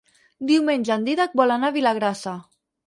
Diumenge 0.51 0.95
en 0.97 1.05
Dídac 1.11 1.39
vol 1.43 1.57
anar 1.59 1.71
a 1.73 1.77
Vilagrassa. 1.81 2.37